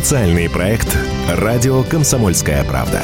[0.00, 0.96] Специальный проект
[1.28, 3.02] «Радио Комсомольская правда».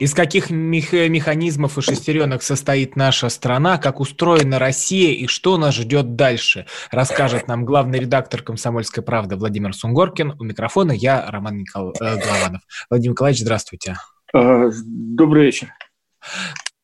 [0.00, 6.16] Из каких механизмов и шестеренок состоит наша страна, как устроена Россия и что нас ждет
[6.16, 10.34] дальше, расскажет нам главный редактор «Комсомольской правды» Владимир Сунгоркин.
[10.40, 11.94] У микрофона я, Роман Никол...
[12.00, 12.62] Э, Голованов.
[12.90, 13.94] Владимир Николаевич, здравствуйте.
[14.32, 15.72] А, добрый вечер.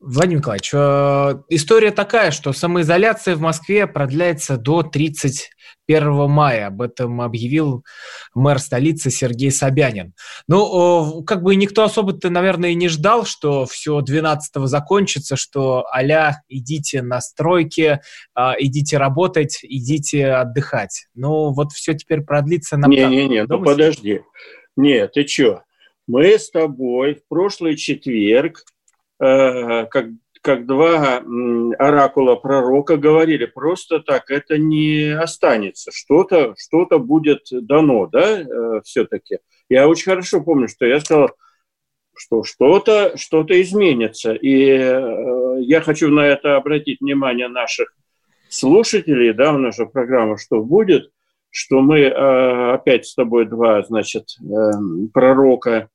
[0.03, 6.67] Владимир Николаевич, э, история такая, что самоизоляция в Москве продляется до 31 мая.
[6.67, 7.85] Об этом объявил
[8.33, 10.13] мэр столицы Сергей Собянин.
[10.47, 16.41] Ну, как бы никто особо-то, наверное, и не ждал, что все 12-го закончится, что аля
[16.49, 17.99] идите на стройки,
[18.33, 21.05] а, идите работать, идите отдыхать.
[21.13, 22.87] Ну, вот все теперь продлится на...
[22.87, 24.21] Не-не-не, ну подожди.
[24.75, 25.61] Нет, ты что?
[26.07, 28.70] Мы с тобой в прошлый четверг Э,
[29.21, 30.07] как,
[30.41, 31.21] как два
[31.77, 39.37] оракула пророка говорили, просто так это не останется, что-то что будет дано, да, э, все-таки.
[39.69, 41.31] Я очень хорошо помню, что я сказал,
[42.15, 44.33] что что-то что изменится.
[44.33, 47.93] И э, я хочу на это обратить внимание наших
[48.49, 51.11] слушателей, да, в нашу программу «Что будет?»,
[51.51, 54.37] что мы опять с тобой два, значит,
[55.13, 55.89] пророка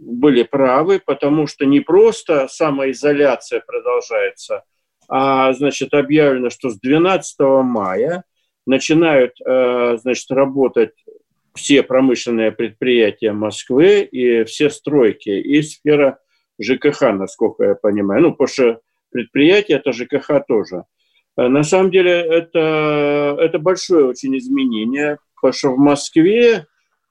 [0.00, 4.64] были правы, потому что не просто самоизоляция продолжается,
[5.08, 8.24] а, значит, объявлено, что с 12 мая
[8.66, 10.92] начинают, э, значит, работать
[11.54, 16.18] все промышленные предприятия Москвы и все стройки, и сфера
[16.60, 18.22] ЖКХ, насколько я понимаю.
[18.22, 20.84] Ну, потому что предприятие– это ЖКХ тоже.
[21.36, 26.66] Э, на самом деле это, это большое очень изменение, потому что в Москве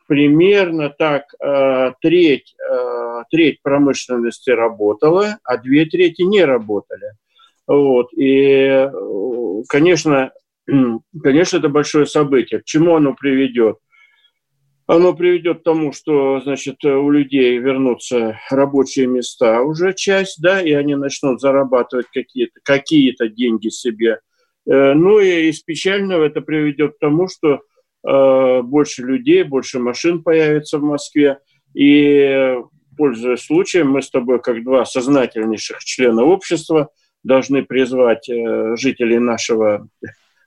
[0.08, 7.14] примерно так э, треть, э, треть промышленности работала, а две трети не работали.
[7.68, 8.10] Вот.
[8.14, 8.90] И,
[9.68, 10.32] конечно,
[11.24, 12.62] конечно, это большое событие.
[12.62, 13.78] К чему оно приведет?
[14.88, 20.74] Оно приведет к тому, что, значит, у людей вернутся рабочие места уже часть, да, и
[20.74, 24.20] они начнут зарабатывать какие-то какие деньги себе.
[24.70, 27.75] Э, ну и из печального это приведет к тому, что Э,
[28.08, 31.40] больше людей, больше машин появится в Москве.
[31.74, 32.56] И,
[32.96, 36.92] пользуясь случаем, мы с тобой, как два сознательнейших члена общества,
[37.26, 39.88] должны призвать э, жителей нашего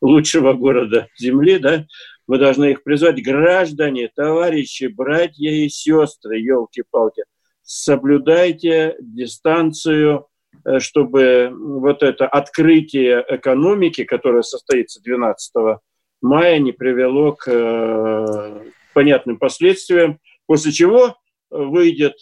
[0.01, 1.85] лучшего города Земли, да,
[2.29, 7.25] мы должны их призвать, граждане, товарищи, братья и сестры, елки-палки,
[7.63, 10.29] соблюдайте дистанцию,
[10.65, 15.81] э, чтобы вот это открытие экономики, которое состоится 12
[16.21, 21.17] мая не привело к э, понятным последствиям, после чего
[21.51, 22.15] выйдет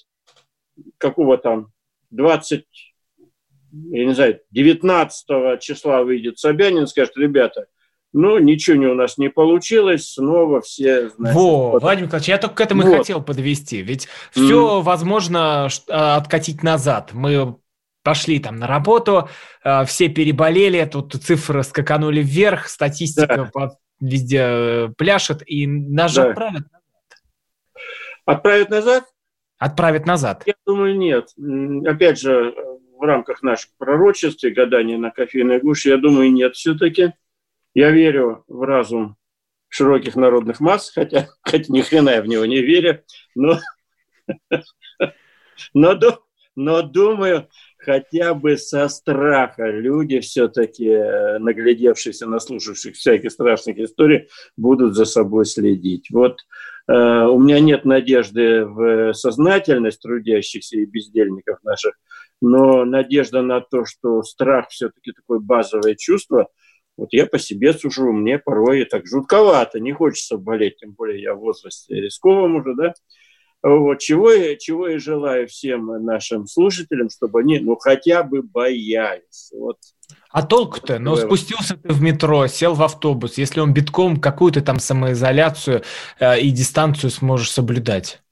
[0.99, 1.69] какого там
[2.11, 2.65] 20,
[3.73, 7.67] я не знаю, 19 числа выйдет Собянин скажет, ребята,
[8.13, 11.11] ну, ничего не у нас не получилось, снова все...
[11.11, 11.83] Значит, Во, под...
[11.83, 12.95] Владимир Николаевич, я только к этому вот.
[12.95, 13.83] и хотел подвести.
[13.83, 14.83] Ведь все mm.
[14.83, 17.11] возможно а, откатить назад.
[17.13, 17.57] Мы
[18.03, 19.29] пошли там на работу,
[19.63, 23.71] а, все переболели, тут цифры скаканули вверх, статистика да
[24.01, 26.31] везде э, пляшет, и нас же да.
[26.31, 26.83] отправят назад.
[28.25, 29.05] Отправят назад?
[29.59, 30.43] Отправят назад.
[30.47, 31.31] Я думаю, нет.
[31.87, 32.55] Опять же,
[32.97, 37.13] в рамках наших пророчеств и гадания на кофейной гуще, я думаю, нет все-таки.
[37.75, 39.17] Я верю в разум
[39.69, 43.59] широких народных масс, хотя, хотя ни хрена я в него не верю, но,
[45.75, 45.99] но,
[46.55, 47.49] но думаю,
[47.87, 49.71] хотя бы со страха.
[49.71, 56.09] Люди все-таки, э, наглядевшиеся, наслушавшись всяких страшных историй, будут за собой следить.
[56.11, 56.41] Вот
[56.89, 61.95] э, у меня нет надежды в сознательность трудящихся и бездельников наших,
[62.43, 66.49] но надежда на то, что страх все-таки такое базовое чувство,
[66.97, 71.35] вот я по себе сужу, мне порой так жутковато, не хочется болеть, тем более я
[71.35, 72.95] в возрасте рисковом уже, да,
[73.63, 79.51] вот, чего, я, чего я желаю всем нашим слушателям, чтобы они ну, хотя бы боялись.
[79.53, 79.79] Вот.
[80.31, 80.99] А толк-то?
[80.99, 83.39] Ну, спустился ты в метро, сел в автобус.
[83.39, 85.83] Если он битком, какую то там самоизоляцию
[86.21, 88.23] э, и дистанцию сможешь соблюдать?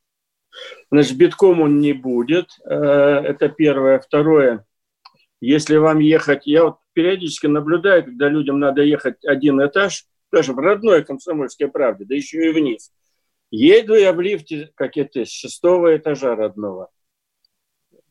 [0.90, 2.50] Значит, битком он не будет.
[2.64, 3.98] Э, это первое.
[3.98, 4.64] Второе.
[5.40, 6.46] Если вам ехать...
[6.46, 12.04] Я вот периодически наблюдаю, когда людям надо ехать один этаж, даже в родной комсомольской правде,
[12.04, 12.92] да еще и вниз–
[13.56, 16.88] Еду я в лифте, как это, с шестого этажа родного.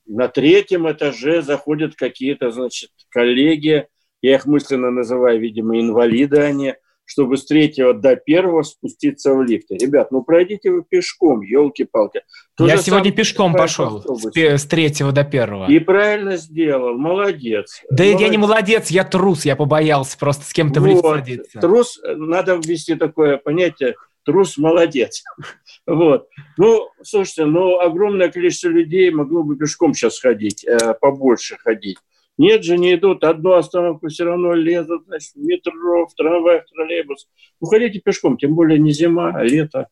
[0.05, 3.87] На третьем этаже заходят какие-то, значит, коллеги,
[4.21, 9.75] я их мысленно называю, видимо, инвалиды они, чтобы с третьего до первого спуститься в лифте.
[9.75, 12.21] Ребят, ну пройдите вы пешком, елки-палки.
[12.57, 15.69] Я сегодня пешком пошел с, с третьего до первого.
[15.69, 17.81] И правильно сделал, молодец.
[17.89, 18.21] Да молодец.
[18.21, 20.85] я не молодец, я трус, я побоялся просто с кем-то вот.
[20.85, 21.59] в лифт садиться.
[21.59, 23.95] Трус, надо ввести такое понятие,
[24.25, 25.23] трус молодец.
[25.85, 26.29] Вот.
[26.57, 31.97] Ну, слушайте, ну, огромное количество людей могло бы пешком сейчас ходить, э, побольше ходить.
[32.37, 33.25] Нет же, не идут.
[33.25, 37.27] Одну остановку все равно лезут, значит, метро, в трамвай, в троллейбус.
[37.59, 39.87] Уходите пешком, тем более не зима, а лето.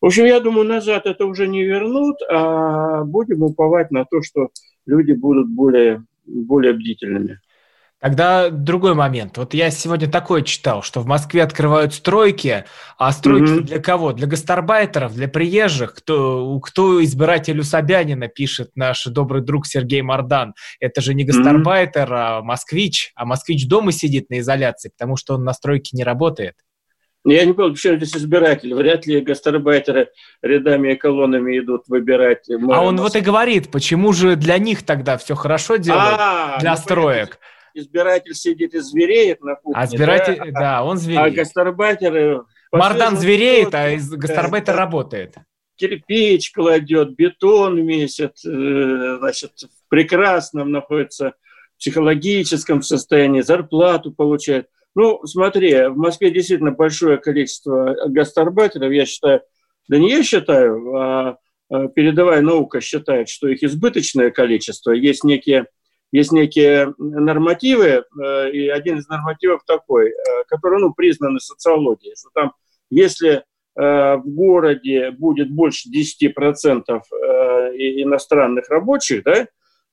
[0.00, 4.50] В общем, я думаю, назад это уже не вернут, а будем уповать на то, что
[4.86, 7.40] люди будут более, более бдительными.
[8.04, 9.38] Тогда другой момент.
[9.38, 12.66] Вот я сегодня такое читал, что в Москве открывают стройки,
[12.98, 13.62] а стройки mm-hmm.
[13.62, 14.12] для кого?
[14.12, 15.94] Для гастарбайтеров, для приезжих.
[15.94, 20.52] Кто, кто избирателю Собянина пишет наш добрый друг Сергей Мардан.
[20.80, 22.38] Это же не гастарбайтер, mm-hmm.
[22.38, 23.10] а москвич.
[23.14, 26.56] А москвич дома сидит на изоляции, потому что он на стройке не работает.
[27.24, 28.74] Я не понял, почему здесь избиратель.
[28.74, 30.10] Вряд ли гастарбайтеры
[30.42, 32.50] рядами и колоннами идут выбирать.
[32.50, 36.72] А он вот и говорит, почему же для них тогда все хорошо делают, а, для
[36.72, 37.38] ну, строек.
[37.38, 39.80] Понятно избиратель сидит и звереет на кухне.
[39.80, 41.26] А избиратель, да, да он звереет.
[41.26, 42.42] А гастарбайтеры...
[42.72, 45.34] Мардан звереет, а гастарбайтер да, работает.
[45.76, 51.34] Кирпич кладет, бетон месяц, э, значит, в прекрасном находится
[51.78, 54.68] психологическом состоянии, зарплату получает.
[54.94, 59.42] Ну, смотри, в Москве действительно большое количество гастарбайтеров, я считаю,
[59.88, 61.38] да не я считаю, а,
[61.68, 65.66] а передовая наука считает, что их избыточное количество, есть некие
[66.14, 70.14] есть некие нормативы, э, и один из нормативов такой, э,
[70.46, 72.52] который ну, признан социологией, что там,
[72.88, 73.42] если э,
[73.74, 77.00] в городе будет больше 10%
[77.76, 79.48] иностранных рабочих, да,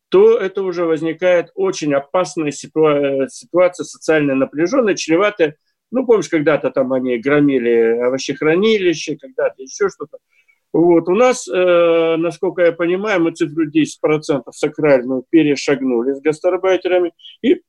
[0.09, 5.55] то это уже возникает очень опасная ситуация, ситуация социально напряженная, чреватая.
[5.89, 10.19] Ну, помнишь, когда-то там они громили овощехранилище, когда-то еще что-то.
[10.73, 11.09] Вот.
[11.09, 17.61] У нас, э, насколько я понимаю, мы цифру 10% сакральную перешагнули с гастарбайтерами, и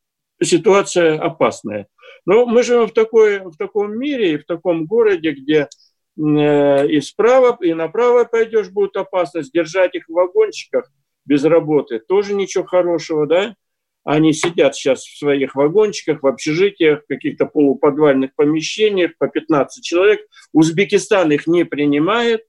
[0.42, 1.88] ситуация опасная.
[2.26, 5.68] Но мы живем в, такой, в таком мире и в таком городе, где
[6.16, 9.52] э, и справа, и направо пойдешь, будет опасность.
[9.52, 10.90] Держать их в вагончиках
[11.24, 13.54] без работы тоже ничего хорошего, да?
[14.04, 20.20] Они сидят сейчас в своих вагончиках, в общежитиях, в каких-то полуподвальных помещениях, по 15 человек.
[20.52, 22.42] Узбекистан их не принимает,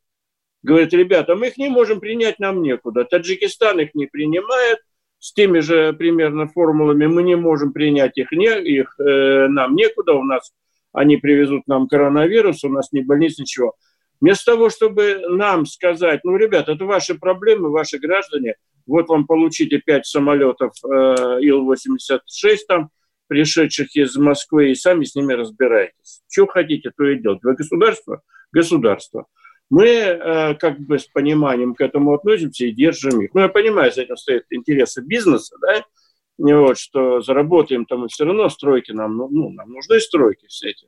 [0.64, 3.04] Говорит, ребята, мы их не можем принять, нам некуда.
[3.04, 4.80] Таджикистан их не принимает,
[5.20, 10.14] с теми же примерно формулами мы не можем принять их, не, их э, нам некуда,
[10.14, 10.52] у нас
[10.94, 13.74] они привезут нам коронавирус, у нас не больниц, ничего.
[14.22, 18.56] Вместо того, чтобы нам сказать, ну, ребята, это ваши проблемы, ваши граждане,
[18.86, 22.90] вот вам получите пять самолетов э, Ил-86 там,
[23.28, 26.22] пришедших из Москвы, и сами с ними разбирайтесь.
[26.30, 27.40] Что хотите, то и делать.
[27.44, 28.22] Вы государство?
[28.52, 29.26] Государство.
[29.70, 33.34] Мы э, как бы с пониманием к этому относимся и держим их.
[33.34, 35.84] Ну, я понимаю, за этим стоят интересы бизнеса, да,
[36.38, 40.72] вот, что заработаем там и все равно стройки нам, ну, ну, нам нужны стройки все
[40.72, 40.88] эти.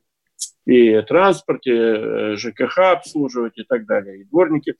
[0.66, 4.74] И транспорте, э, ЖКХ обслуживать и так далее, и дворники.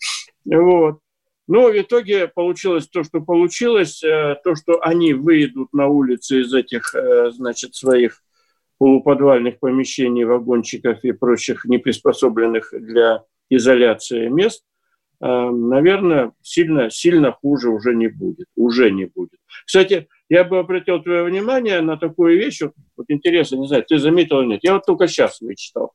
[0.44, 1.00] Вот.
[1.48, 6.52] Но в итоге получилось то, что получилось, э, то, что они выйдут на улицы из
[6.52, 6.94] этих,
[7.30, 8.22] значит, своих
[8.78, 14.64] полуподвальных помещений, вагончиков и прочих неприспособленных для изоляции мест,
[15.20, 18.46] э, наверное, сильно, сильно хуже уже не будет.
[18.56, 19.38] Уже не будет.
[19.64, 22.60] Кстати, я бы обратил твое внимание на такую вещь,
[22.96, 25.92] вот интересно, не знаю, ты заметил или нет, я вот только сейчас вычитал.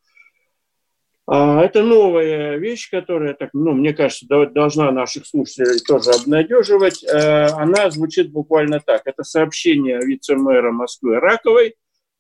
[1.28, 7.04] А, это новая вещь, которая, так, ну, мне кажется, должна наших слушателей тоже обнадеживать.
[7.04, 9.04] Э, она звучит буквально так.
[9.06, 11.76] Это сообщение вице-мэра Москвы Раковой,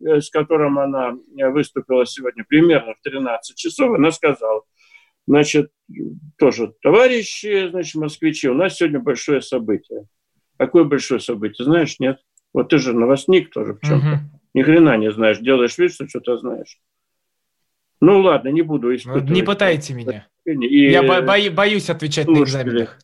[0.06, 1.17] э, с которым она
[1.50, 3.96] выступила сегодня примерно в 13 часов.
[3.96, 4.62] Она сказала,
[5.28, 5.72] Значит,
[6.38, 10.06] тоже товарищи, значит, москвичи, у нас сегодня большое событие.
[10.58, 12.20] Какое большое событие, знаешь, нет?
[12.54, 14.08] Вот ты же новостник тоже в чем-то.
[14.08, 14.42] Угу.
[14.54, 16.80] Ни хрена не знаешь, делаешь вид, что что-то знаешь.
[18.01, 19.30] Ну ладно, не буду ну, испытывать.
[19.30, 20.28] не пытайте меня.
[20.46, 20.90] И...
[20.90, 22.58] Я бо- бо- боюсь отвечать Слушатели.
[22.58, 23.00] на экзаменах.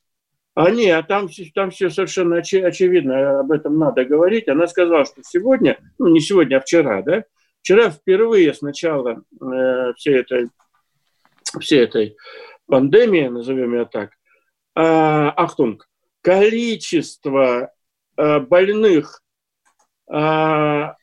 [0.56, 4.48] А нет, а там, там все совершенно оч- очевидно, об этом надо говорить.
[4.48, 7.26] Она сказала, что сегодня, ну не сегодня, а вчера, да,
[7.62, 10.50] вчера впервые с начала э, всей этой
[11.60, 12.18] всей этой
[12.68, 14.12] пандемии, назовем ее так,
[14.76, 15.88] а, Ахтунг,
[16.22, 17.72] количество
[18.16, 19.22] а, больных
[20.10, 20.96] а,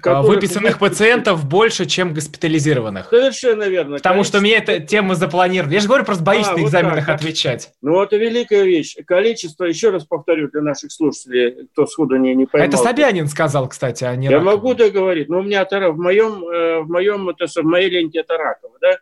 [0.00, 0.36] которых...
[0.36, 3.08] Выписанных пациентов больше, чем госпитализированных.
[3.08, 3.96] Совершенно верно.
[3.96, 4.38] Потому количество...
[4.38, 5.72] что мне эта тема запланирована.
[5.72, 7.72] Я же говорю, просто боюсь а, на вот экзаменах так, отвечать.
[7.82, 8.96] Ну, это великая вещь.
[9.04, 12.68] Количество, еще раз повторю для наших слушателей, кто сходу не, не поймал.
[12.68, 14.50] Это Собянин сказал, кстати, а не Я Ракова.
[14.52, 18.36] могу договорить, но у меня в моем, э, в моем, это, в моей ленте это
[18.36, 18.98] Ракова, да?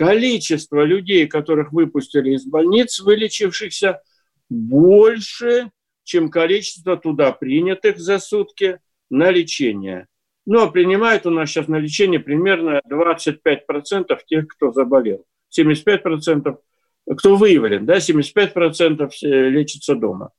[0.00, 4.00] Количество людей, которых выпустили из больниц, вылечившихся,
[4.48, 5.72] больше,
[6.04, 8.78] чем количество туда принятых за сутки
[9.10, 10.06] на лечение.
[10.46, 15.26] Но принимают у нас сейчас на лечение примерно 25% тех, кто заболел.
[15.54, 16.56] 75%
[17.14, 20.30] кто выявлен, да, 75% лечится дома,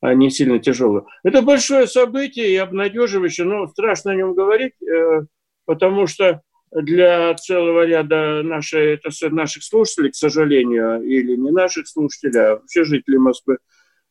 [0.00, 1.04] они сильно тяжелые.
[1.24, 5.26] Это большое событие и обнадеживающее, но страшно о нем говорить, э,
[5.64, 6.42] потому что
[6.74, 12.84] для целого ряда нашей, это, наших слушателей, к сожалению, или не наших слушателей, а вообще
[12.84, 13.58] жителей Москвы,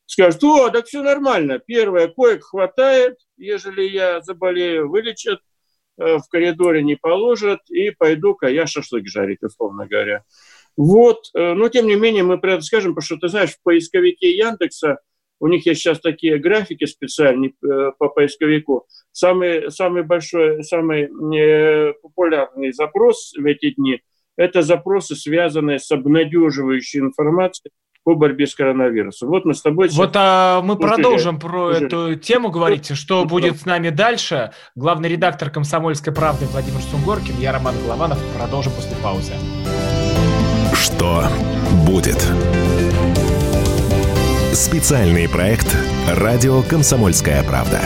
[0.06, 5.40] скажут, о, так все нормально, первое, коек хватает, ежели я заболею, вылечат,
[5.98, 10.24] э, в коридоре не положат, и пойду-ка я шашлык жарить, условно говоря.
[10.76, 13.62] Вот, э, но тем не менее мы про это скажем, потому что, ты знаешь, в
[13.62, 14.98] поисковике Яндекса
[15.40, 18.86] у них есть сейчас такие графики специальные э, по поисковику.
[19.12, 21.08] Самый, самый большой, самый
[22.02, 24.00] популярный запрос в эти дни–
[24.36, 27.72] это запросы, связанные с обнадеживающей информацией
[28.02, 29.28] по борьбе с коронавирусом.
[29.28, 29.88] Вот мы с тобой...
[29.88, 31.86] Вот а, мы слушали, продолжим про слушали.
[31.86, 34.52] эту тему говорить, что будет с нами дальше.
[34.74, 38.18] Главный редактор «Комсомольской правды» Владимир Сунгоркин, я Роман Голованов.
[38.36, 39.32] Продолжим после паузы.
[40.74, 41.24] Что
[41.86, 42.30] будет?
[44.54, 45.66] Специальный проект
[46.08, 47.80] «Радио Комсомольская правда».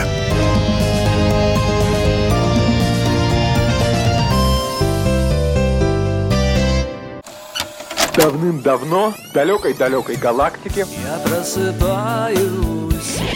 [8.15, 12.37] Давным-давно в далекой-далекой галактике Я просыпаюсь.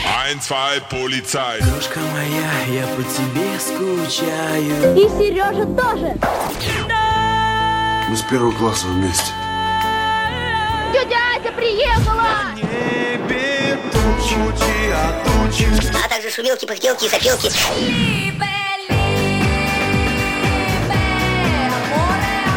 [0.05, 4.95] Ein, zwei, полицай Крошка моя, я по тебе скучаю.
[4.95, 6.19] И Сережа тоже.
[8.07, 9.31] Мы с первого класса вместе
[11.63, 12.55] приехала!
[12.55, 15.67] Небе тучи, а тучи
[16.03, 17.49] А также шумелки, пыхтелки и запелки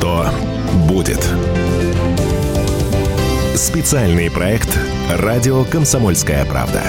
[0.00, 0.24] Что
[0.88, 1.22] будет?
[3.54, 4.78] Специальный проект
[5.10, 6.80] «Радио Комсомольская правда».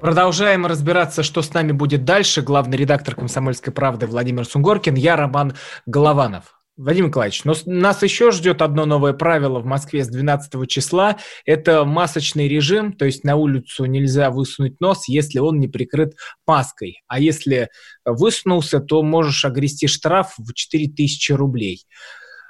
[0.00, 2.40] Продолжаем разбираться, что с нами будет дальше.
[2.40, 5.52] Главный редактор «Комсомольской правды» Владимир Сунгоркин, я Роман
[5.84, 6.59] Голованов.
[6.80, 11.18] Вадим Николаевич, но нас еще ждет одно новое правило в Москве с 12 числа.
[11.44, 16.14] Это масочный режим, то есть на улицу нельзя высунуть нос, если он не прикрыт
[16.46, 17.02] маской.
[17.06, 17.68] А если
[18.06, 21.84] высунулся, то можешь огрести штраф в 4000 рублей.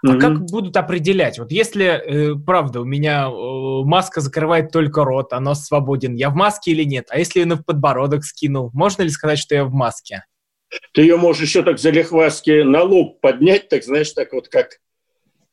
[0.02, 0.20] А mm-hmm.
[0.20, 1.38] как будут определять?
[1.38, 6.30] Вот если, э, правда, у меня э, маска закрывает только рот, а нос свободен, я
[6.30, 7.08] в маске или нет?
[7.10, 10.24] А если я на подбородок скинул, можно ли сказать, что я в маске?
[10.92, 14.78] Ты ее можешь еще так залихваски на лоб поднять, так знаешь, так вот как,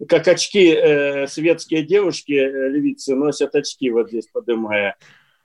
[0.07, 4.95] как очки э, светские девушки, э, львицы, носят очки вот здесь подымая.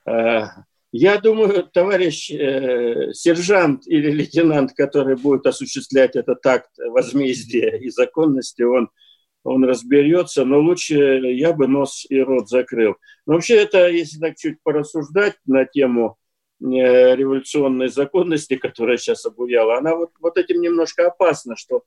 [0.05, 0.45] Э,
[0.91, 8.61] я думаю, товарищ э, сержант или лейтенант, который будет осуществлять этот акт возмездия и законности,
[8.61, 8.89] он,
[9.43, 10.95] он разберется, но лучше
[11.31, 12.95] я бы нос и рот закрыл.
[13.25, 16.17] Но вообще это, если так чуть порассуждать на тему
[16.59, 21.83] революционной законности, которая сейчас обуяла, она вот, вот этим немножко опасна, что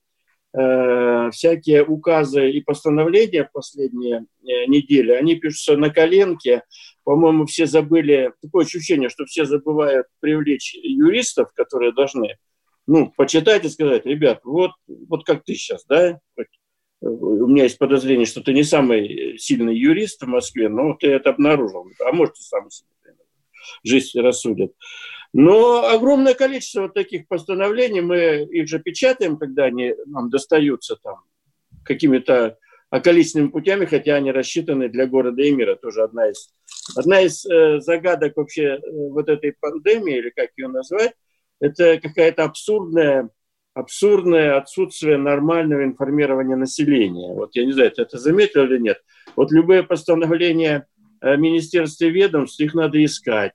[0.57, 6.63] э, всякие указы и постановления в последние э, недели, они пишутся на коленке.
[7.05, 12.37] По-моему, все забыли, такое ощущение, что все забывают привлечь юристов, которые должны
[12.87, 16.21] ну, почитать и сказать, ребят, вот, вот как ты сейчас, да,
[17.01, 21.31] у меня есть подозрение, что ты не самый сильный юрист в Москве, но ты это
[21.31, 22.96] обнаружил, а может, ты самый сильный
[23.85, 24.73] жизнь рассудит.
[25.33, 31.17] Но огромное количество вот таких постановлений, мы их же печатаем, когда они нам достаются там
[31.85, 32.59] какими-то
[32.91, 35.77] околичными путями, хотя они рассчитаны для города и мира.
[35.77, 36.55] Тоже одна из,
[36.97, 41.13] одна из э, загадок вообще э, вот этой пандемии, или как ее назвать,
[41.61, 43.31] это какая-то абсурдная
[43.75, 47.35] абсурдное отсутствие нормального информирования населения.
[47.35, 49.03] Вот я не знаю, ты это заметил или нет.
[49.37, 50.87] Вот любые постановления
[51.27, 53.53] э, министерств и ведомств, их надо искать.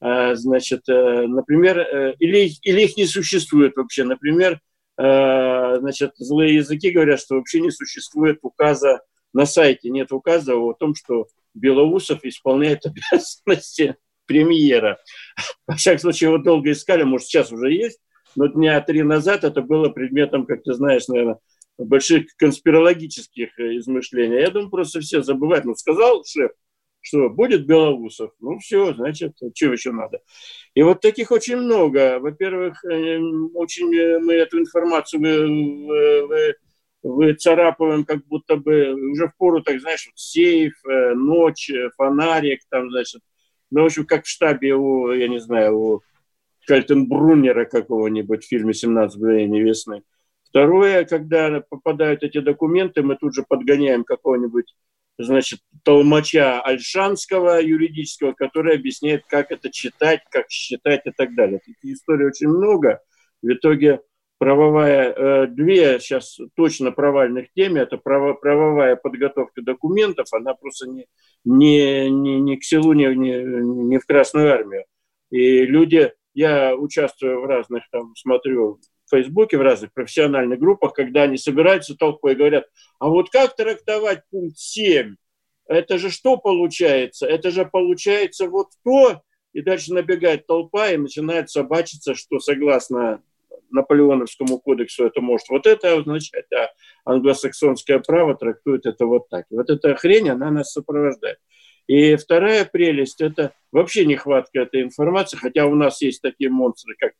[0.00, 4.04] А, значит, э, например, э, или, или их не существует вообще.
[4.04, 4.60] Например,
[5.00, 9.00] значит, злые языки говорят, что вообще не существует указа
[9.32, 13.94] на сайте, нет указа о том, что Белоусов исполняет обязанности
[14.26, 14.98] премьера.
[15.68, 18.00] Во всяком случае, его долго искали, может, сейчас уже есть,
[18.34, 21.38] но дня три назад это было предметом, как ты знаешь, наверное,
[21.78, 24.40] больших конспирологических э, измышлений.
[24.40, 25.64] Я думаю, просто все забывают.
[25.64, 26.50] Ну, сказал шеф,
[27.00, 28.32] что будет Белоусов.
[28.40, 30.20] Ну, все, значит, чего еще надо.
[30.74, 32.18] И вот таких очень много.
[32.18, 33.18] Во-первых, э,
[33.54, 36.54] очень э, мы эту информацию вы, вы,
[37.02, 43.22] выцарапываем как будто бы уже в пору, так знаешь, сейф, ночь, фонарик, там, значит,
[43.70, 46.02] ну, в общем, как в штабе у, я не знаю, у
[46.66, 50.02] Кальтенбруннера какого-нибудь в фильме «17 мгновений весны».
[50.44, 54.74] Второе, когда попадают эти документы, мы тут же подгоняем какого-нибудь,
[55.18, 61.58] значит, толмача Альшанского юридического, который объясняет, как это читать, как считать и так далее.
[61.58, 63.00] Таких историй очень много.
[63.42, 64.00] В итоге
[64.38, 71.06] правовая, э, две сейчас точно провальных темы, это право, правовая подготовка документов, она просто не,
[71.44, 74.84] не, не, не к селу, не, не, не в Красную Армию.
[75.30, 81.22] И люди я участвую в разных, там, смотрю в Фейсбуке, в разных профессиональных группах, когда
[81.22, 82.66] они собираются толпой и говорят,
[82.98, 85.16] а вот как трактовать пункт 7?
[85.66, 87.26] Это же что получается?
[87.26, 89.22] Это же получается вот то,
[89.52, 93.22] и дальше набегает толпа и начинает собачиться, что согласно
[93.70, 96.70] Наполеоновскому кодексу это может вот это означать, а
[97.04, 99.46] англосаксонское право трактует это вот так.
[99.50, 101.38] вот эта хрень, она нас сопровождает.
[101.86, 107.12] И вторая прелесть– это вообще нехватка этой информации, хотя у нас есть такие монстры, как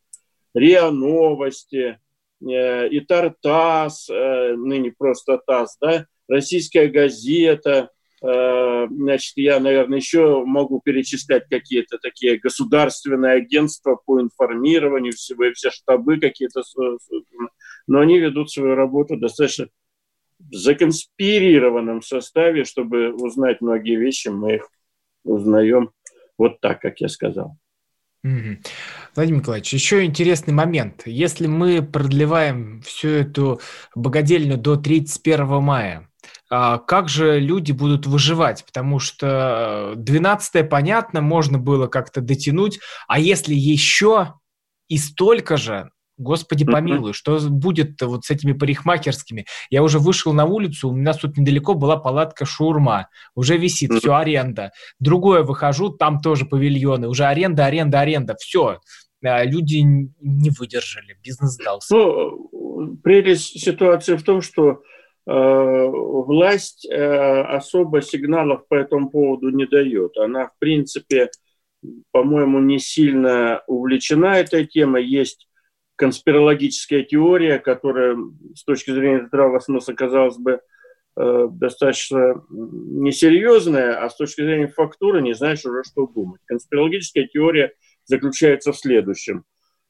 [0.55, 1.99] РИА Новости,
[2.40, 7.90] э, и Тартас, э, ныне просто ТАСС, да, Российская газета,
[8.23, 15.71] э, значит, я, наверное, еще могу перечислять какие-то такие государственные агентства по информированию, все, все
[15.71, 16.62] штабы какие-то,
[17.87, 19.69] но они ведут свою работу достаточно
[20.50, 24.69] законспирированном составе, чтобы узнать многие вещи, мы их
[25.25, 25.90] узнаем
[26.37, 27.57] вот так, как я сказал.
[28.25, 28.58] Угу.
[29.14, 31.02] Владимир Николаевич, еще интересный момент.
[31.06, 33.60] Если мы продлеваем всю эту
[33.95, 36.08] богадельню до 31 мая,
[36.50, 38.64] а как же люди будут выживать?
[38.64, 44.34] Потому что 12 понятно, можно было как-то дотянуть, а если еще
[44.88, 49.47] и столько же, Господи помилуй, что будет вот с этими парикмахерскими?
[49.71, 54.15] Я уже вышел на улицу, у нас тут недалеко была палатка шурма, уже висит, все,
[54.15, 54.73] аренда.
[54.99, 58.81] Другое выхожу, там тоже павильоны, уже аренда, аренда, аренда, все.
[59.25, 61.95] А, люди не выдержали, бизнес сдался.
[61.95, 64.83] Ну, прелесть ситуации в том, что
[65.26, 70.17] э, власть э, особо сигналов по этому поводу не дает.
[70.17, 71.31] Она, в принципе,
[72.13, 75.07] по-моему, не сильно увлечена этой темой.
[75.07, 75.49] Есть
[75.99, 78.17] конспирологическая теория, которая
[78.54, 80.61] с точки зрения здравого смысла, казалось бы,
[81.17, 86.41] э, достаточно несерьезная, а с точки зрения фактуры не знаешь уже, что думать.
[86.47, 87.73] Конспирологическая теория
[88.04, 89.45] заключается в следующем.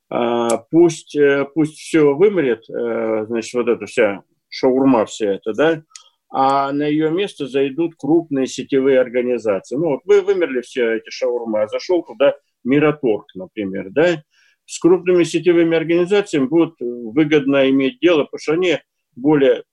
[0.08, 5.82] А, пусть, э, пусть все вымрет, э, значит, вот эта вся шаурма вся эта, да,
[6.30, 9.76] а на ее место зайдут крупные сетевые организации.
[9.76, 14.22] Ну вот вы вымерли все эти шаурмы, а зашел туда Мираторг, например, да,
[14.68, 18.78] с крупными сетевыми организациями будет выгодно иметь дело, потому что они
[19.16, 19.64] более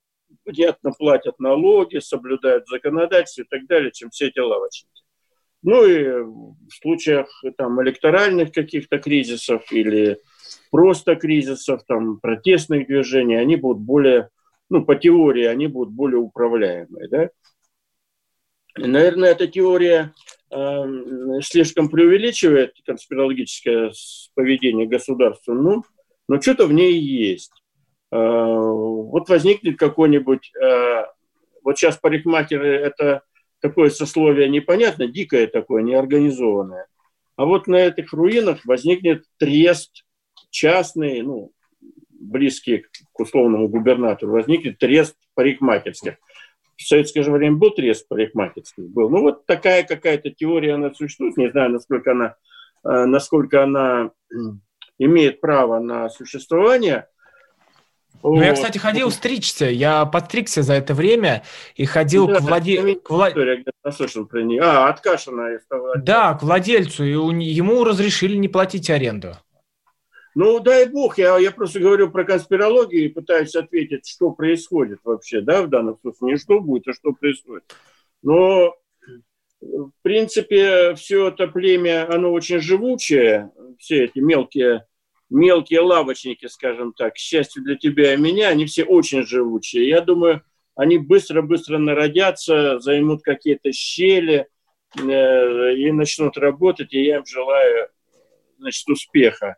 [0.45, 5.03] понятно платят налоги, соблюдают законодательство и так далее, чем все эти лавочники.
[5.63, 7.27] Ну и в случаях
[7.57, 10.17] там, электоральных каких-то кризисов или
[10.71, 14.29] просто кризисов, там, протестных движений, они будут более,
[14.69, 17.09] ну, по теории, они будут более управляемые.
[17.09, 17.29] Да?
[18.77, 20.13] И, наверное, эта теория
[21.41, 23.91] слишком преувеличивает конспирологическое
[24.35, 25.83] поведение государства, ну,
[26.27, 27.51] но что-то в ней есть.
[28.11, 30.51] Э, вот возникнет какой-нибудь...
[30.61, 31.05] Э,
[31.63, 33.23] вот сейчас парикмахеры– это
[33.59, 36.87] такое сословие непонятно, дикое такое, неорганизованное.
[37.35, 40.05] А вот на этих руинах возникнет трест
[40.51, 41.51] частный, ну,
[42.11, 46.15] близкий к условному губернатору, возникнет трест парикмахерских–
[46.75, 49.09] в советское же время был трест парикмахерский, был.
[49.09, 52.35] Ну, вот такая какая-то теория, она существует, не знаю, насколько она,
[52.83, 54.11] э, насколько она
[54.97, 57.07] имеет право на существование.
[58.23, 58.43] Ну, вот.
[58.43, 59.65] я, кстати, ходил стричься.
[59.65, 61.43] Я подстригся за это время
[61.75, 62.95] и ходил да, к, владе...
[62.95, 63.29] к вла...
[63.91, 64.61] слышал про нее.
[64.63, 65.59] А, от Кашина.
[65.97, 67.03] Да, к владельцу.
[67.03, 69.37] И ему разрешили не платить аренду.
[70.35, 75.39] Ну, дай бог, я, я просто говорю про конспирологию и пытаюсь ответить, что происходит вообще,
[75.39, 76.31] да, в данном случае.
[76.31, 77.63] Не что будет, а что происходит.
[78.21, 78.75] Но,
[79.61, 84.85] в принципе, все это племя, оно очень живучее, все эти мелкие,
[85.29, 89.87] мелкие лавочники, скажем так, к счастью для тебя и меня, они все очень живучие.
[89.87, 90.41] Я думаю,
[90.75, 94.47] они быстро-быстро народятся, займут какие-то щели
[94.97, 97.87] э, и начнут работать, и я им желаю
[98.57, 99.55] значит, успеха.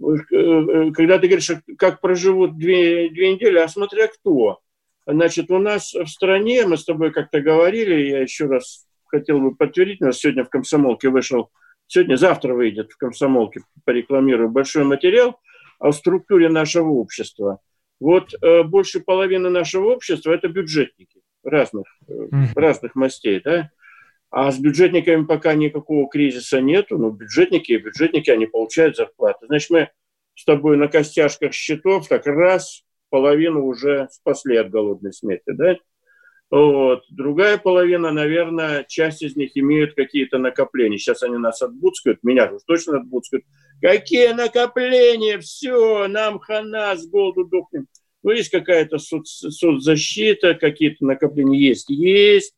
[0.00, 4.60] Когда ты говоришь, как проживут две, две недели, а смотря кто.
[5.06, 9.54] Значит, у нас в стране, мы с тобой как-то говорили, я еще раз хотел бы
[9.54, 11.50] подтвердить, у нас сегодня в «Комсомолке» вышел,
[11.86, 15.40] сегодня, завтра выйдет в «Комсомолке», порекламирую, большой материал
[15.78, 17.58] о структуре нашего общества.
[17.98, 23.70] Вот э, больше половины нашего общества– это бюджетники разных, э, разных мастей, да,
[24.30, 26.98] а с бюджетниками пока никакого кризиса нету.
[26.98, 29.46] Но бюджетники и бюджетники, они получают зарплаты.
[29.46, 29.88] Значит, мы
[30.34, 35.76] с тобой на костяшках счетов так раз половину уже спасли от голодной смерти, да?
[36.50, 37.04] Вот.
[37.10, 40.98] Другая половина, наверное, часть из них имеют какие-то накопления.
[40.98, 43.44] Сейчас они нас отбудскают, меня уж точно отбудскают.
[43.80, 45.38] Какие накопления?
[45.38, 47.86] Все, нам хана, с голоду дохнем.
[48.22, 51.88] Ну, есть какая-то соц, соцзащита, какие-то накопления есть.
[51.88, 52.54] Есть.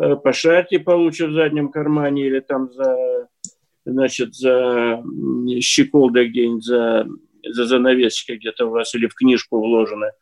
[0.00, 3.28] Э, по шарте получат в заднем кармане или там за,
[3.84, 5.02] значит, за
[5.60, 7.06] щеколдой где-нибудь, за,
[7.46, 10.12] за занавесочкой где-то у вас или в книжку вложены.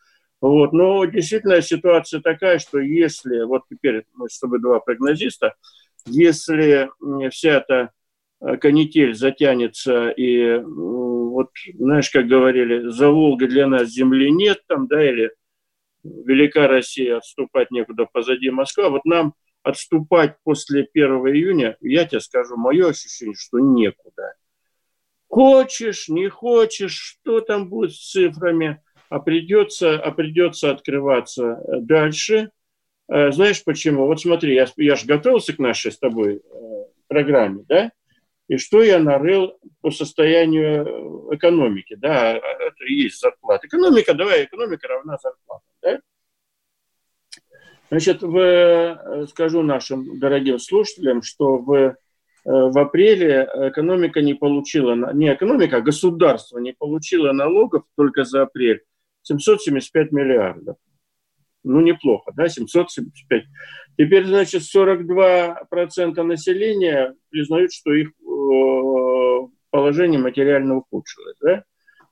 [0.41, 0.73] Вот.
[0.73, 5.55] Но действительно ситуация такая, что если, вот теперь с тобой два прогнозиста,
[6.07, 6.91] если
[7.31, 7.91] вся эта
[8.41, 14.89] э, канитель затянется и вот, знаешь, как говорили, за Волгой для нас земли нет там,
[14.89, 15.31] да, или
[16.03, 18.89] велика Россия, отступать некуда, позади Москва.
[18.89, 24.35] Вот нам отступать после 1 июня, я тебе скажу, мое ощущение, что некуда.
[25.29, 32.51] Хочешь, не хочешь, что там будет с цифрами, а придется, а придется открываться дальше.
[33.09, 34.07] Э, знаешь почему?
[34.07, 37.93] Вот смотри, я, я же готовился к нашей с тобой э, программе, да?
[38.49, 42.33] И что я нарыл по состоянию экономики, да?
[42.37, 43.67] Это и есть зарплата.
[43.67, 46.01] Экономика, давай, экономика равна зарплате, да?
[47.91, 51.95] Значит, в, э, скажу нашим дорогим слушателям, что в, э,
[52.45, 58.83] в апреле экономика не получила, не экономика, а государство не получило налогов только за апрель
[59.23, 60.77] 775 миллиардов.
[61.65, 63.45] Ну, неплохо, да, 775.
[63.97, 71.37] Теперь, значит, 42% населения признают, что их э, положение материально ухудшилось.
[71.41, 71.65] Да?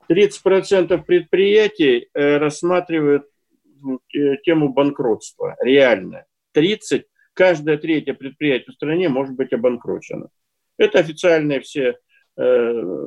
[0.09, 3.27] 30% предприятий рассматривают
[4.43, 6.25] тему банкротства, реально.
[6.53, 10.29] 30, каждое третье предприятие в стране может быть обанкрочено.
[10.77, 11.97] Это официальные все,
[12.37, 12.41] э,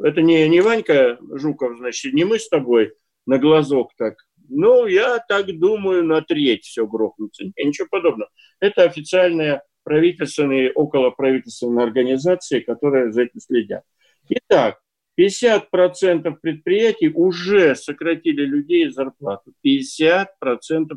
[0.04, 2.92] это не, не Ванька Жуков, значит, не мы с тобой
[3.26, 4.16] на глазок так.
[4.48, 7.44] Ну, я так думаю, на треть все грохнется.
[7.56, 8.30] Ничего подобного.
[8.58, 13.84] Это официальные правительственные, околоправительственные организации, которые за этим следят.
[14.28, 14.80] Итак,
[15.18, 19.52] 50% предприятий уже сократили людей зарплату.
[19.64, 20.26] 50%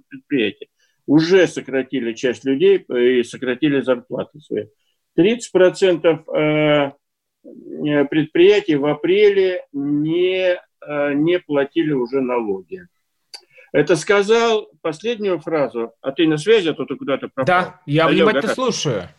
[0.08, 0.70] предприятий
[1.06, 4.66] уже сократили часть людей и сократили зарплаты свои.
[5.18, 6.92] 30% э,
[7.86, 12.88] э, предприятий в апреле не, э, не платили уже налоги.
[13.72, 15.94] Это сказал последнюю фразу.
[16.02, 17.46] А ты на связи, а то ты куда-то пропал.
[17.46, 19.10] Да, я Алло, внимательно слушаю.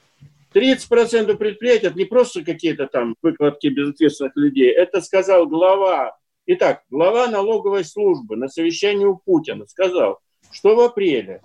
[0.54, 4.70] 30% предприятий– это не просто какие-то там выкладки безответственных людей.
[4.70, 6.16] Это сказал глава.
[6.46, 10.20] Итак, глава налоговой службы на совещании у Путина сказал,
[10.52, 11.42] что в апреле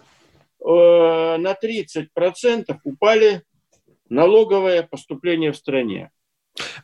[0.59, 3.43] э, на 30% упали
[4.09, 6.11] налоговые поступления в стране.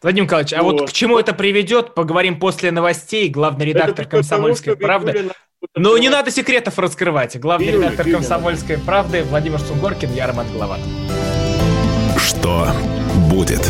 [0.02, 0.80] Владимир Николаевич, а вот.
[0.82, 3.30] вот к чему это приведет, поговорим после новостей.
[3.30, 5.30] Главный редактор «Комсомольской правды».
[5.76, 7.38] Ну, не надо секретов раскрывать.
[7.40, 11.05] Главный редактор «Комсомольской правды» Владимир Сунгоркин, я Роман Голованов.
[12.46, 12.68] Что
[13.28, 13.68] будет?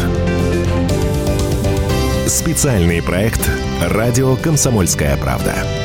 [2.28, 3.50] Специальный проект
[3.82, 5.85] «Радио Комсомольская правда».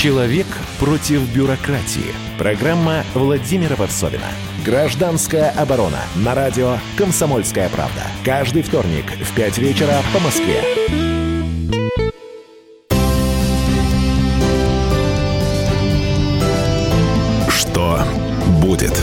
[0.00, 0.46] Человек
[0.78, 2.14] против бюрократии.
[2.38, 4.24] Программа Владимира Варсовина.
[4.64, 6.00] Гражданская оборона.
[6.14, 8.04] На радио «Комсомольская правда».
[8.24, 10.62] Каждый вторник в 5 вечера по Москве.
[17.50, 18.02] Что
[18.62, 18.98] будет?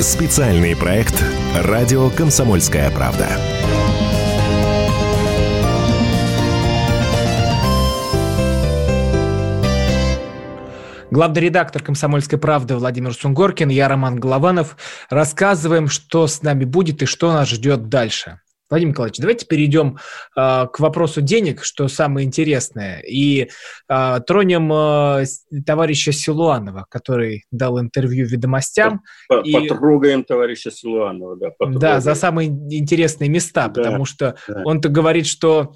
[0.00, 1.22] Специальный проект
[1.54, 3.28] «Радио Комсомольская правда».
[11.12, 14.78] Главный редактор «Комсомольской правды» Владимир Сунгоркин, я Роман Голованов.
[15.10, 18.40] Рассказываем, что с нами будет и что нас ждет дальше.
[18.70, 19.98] Владимир Николаевич, давайте перейдем
[20.34, 23.50] э, к вопросу денег, что самое интересное, и
[23.90, 25.26] э, тронем э,
[25.66, 29.02] товарища Силуанова, который дал интервью «Ведомостям».
[29.44, 29.52] И...
[29.52, 31.50] Потрогаем товарища Силуанова, да.
[31.50, 31.78] Потрогаем.
[31.78, 34.62] Да, за самые интересные места, да, потому что да.
[34.64, 35.74] он-то говорит, что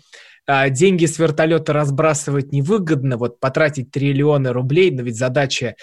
[0.70, 5.76] деньги с вертолета разбрасывать невыгодно, вот потратить триллионы рублей, но ведь задача а,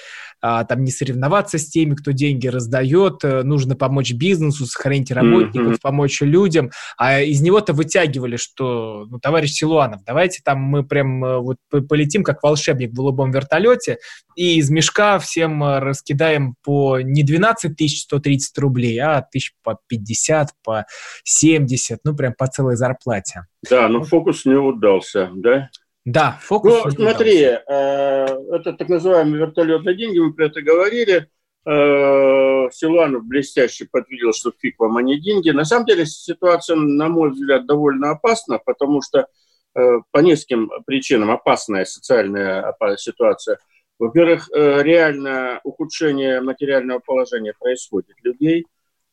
[0.43, 5.81] там не соревноваться с теми, кто деньги раздает, э, нужно помочь бизнесу, сохранить работников, mm-hmm.
[5.81, 11.39] помочь людям, а из него-то вытягивали, что, ну, товарищ Силуанов, давайте там мы прям э,
[11.39, 13.99] вот полетим как волшебник в голубом вертолете
[14.35, 20.49] и из мешка всем э, раскидаем по не 12 130 рублей, а тысяч по 50,
[20.61, 20.85] по
[21.23, 23.45] 70, ну, прям по целой зарплате.
[23.69, 25.69] Да, но фокус не удался, да?
[26.05, 26.83] Да, фокус.
[26.83, 31.29] Ну, смотри, э, это так называемые вертолетные деньги, мы про это говорили.
[31.65, 35.49] Э, Силуанов блестяще подтвердил, что фиг вам, а не деньги.
[35.51, 39.27] На самом деле ситуация, на мой взгляд, довольно опасна, потому что
[39.75, 43.59] э, по нескольким причинам опасная социальная ситуация.
[43.97, 48.65] Во-первых, э, реально ухудшение материального положения происходит людей,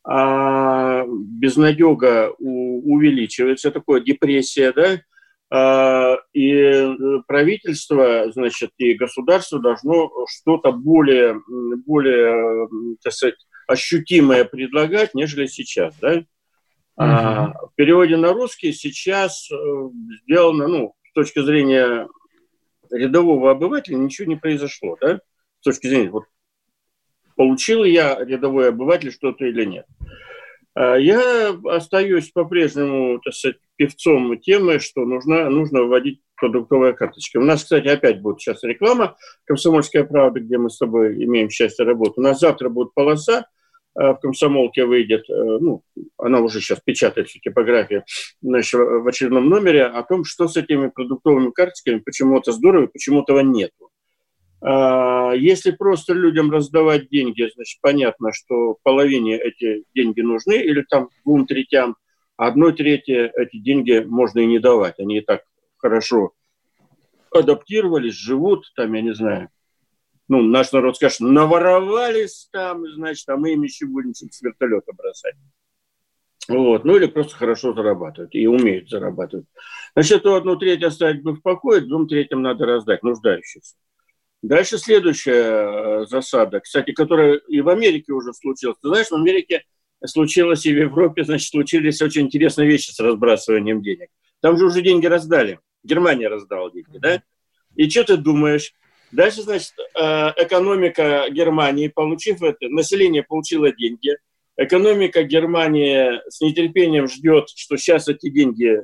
[0.03, 4.99] а безнадега увеличивается, такое депрессия, да,
[5.53, 6.95] и э,
[7.27, 11.41] правительство, значит, и государство должно что-то более,
[11.85, 12.69] более,
[13.03, 13.35] так сказать,
[13.67, 16.19] ощутимое предлагать, нежели сейчас, да?
[16.19, 16.23] Uh-huh.
[16.97, 19.55] А, в переводе на русский сейчас э,
[20.23, 22.07] сделано, ну, с точки зрения
[22.89, 25.19] рядового обывателя ничего не произошло, да?
[25.59, 26.25] С точки зрения, вот,
[27.35, 29.85] получил я, рядовой обыватель, что-то или нет.
[30.75, 37.39] А, я остаюсь по-прежнему, так сказать, певцом темы, что нужно, нужно вводить продуктовая карточка.
[37.39, 39.15] У нас, кстати, опять будет сейчас реклама
[39.45, 42.19] «Комсомольская правда», где мы с тобой имеем счастье работать.
[42.19, 43.47] У нас завтра будет полоса,
[43.95, 45.81] а, в комсомолке выйдет, э, ну,
[46.17, 48.03] она уже сейчас печатает всю типографию
[48.43, 53.23] значит, в очередном номере о том, что с этими продуктовыми карточками, почему это здорово, почему
[53.23, 53.89] этого нету.
[54.61, 61.09] А, если просто людям раздавать деньги, значит, понятно, что половине эти деньги нужны, или там
[61.25, 61.95] двум третям,
[62.47, 64.99] одной трети эти деньги можно и не давать.
[64.99, 65.43] Они и так
[65.77, 66.33] хорошо
[67.29, 69.49] адаптировались, живут, там, я не знаю,
[70.27, 75.35] ну, наш народ скажет, наворовались там, значит, а мы им еще будем с вертолета бросать.
[76.47, 76.83] Вот.
[76.83, 79.45] Ну, или просто хорошо зарабатывают и умеют зарабатывать.
[79.93, 83.75] Значит, то одну треть оставить бы в покое, двум третьим надо раздать нуждающихся.
[84.41, 88.77] Дальше следующая э, засада, кстати, которая и в Америке уже случилась.
[88.81, 89.63] Ты знаешь, в Америке
[90.05, 94.09] случилось и в Европе, значит, случились очень интересные вещи с разбрасыванием денег.
[94.41, 95.59] Там же уже деньги раздали.
[95.83, 97.21] Германия раздала деньги, да?
[97.75, 98.73] И что ты думаешь?
[99.11, 100.01] Дальше, значит, э,
[100.37, 104.17] экономика Германии, получив это, население получило деньги.
[104.57, 108.81] Экономика Германии с нетерпением ждет, что сейчас эти деньги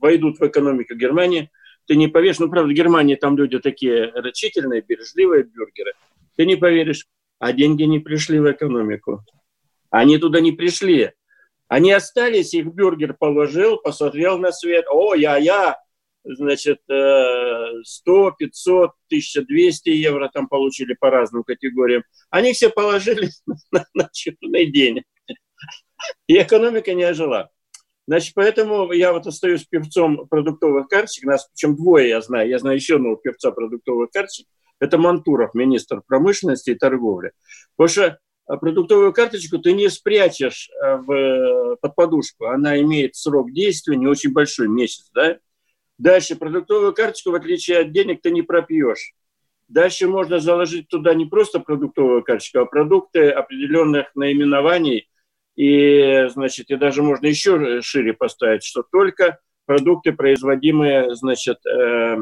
[0.00, 1.50] войдут в экономику Германии–
[1.90, 5.94] ты не поверишь, ну, правда, в Германии там люди такие рачительные, бережливые бюргеры,
[6.36, 7.08] ты не поверишь,
[7.40, 9.24] а деньги не пришли в экономику.
[9.90, 11.12] Они туда не пришли.
[11.68, 15.78] Они остались, их бюргер положил, посмотрел на свет, о, я-я,
[16.24, 22.02] значит, 100, 500, 1200 евро там получили по разным категориям.
[22.30, 23.30] Они все положили
[23.70, 25.04] на, на черный день.
[26.26, 27.50] И экономика не ожила.
[28.06, 31.24] Значит, поэтому я вот остаюсь певцом продуктовых карточек.
[31.24, 32.48] Нас причем двое я знаю.
[32.48, 34.46] Я знаю еще одного певца продуктовых карточек.
[34.80, 37.32] Это Мантуров, министр промышленности и торговли.
[37.76, 38.18] Потому что а,
[38.56, 42.46] продуктовую карточку ты не спрячешь а, в, под подушку.
[42.46, 45.38] Она имеет срок действия не очень большой, месяц, да?
[45.98, 49.12] Дальше продуктовую карточку, в отличие от денег, ты не пропьешь.
[49.68, 55.08] Дальше можно заложить туда не просто продуктовую карточку, а продукты определенных наименований,
[55.56, 62.16] и, значит, и даже можно еще шире поставить, что только продукты, производимые, значит, э, э,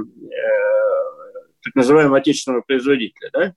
[1.62, 3.54] так называемого отечественного производителя, да?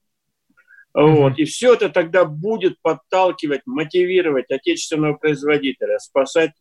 [0.93, 1.37] Вот.
[1.37, 6.51] И все это тогда будет подталкивать, мотивировать отечественного производителя спасать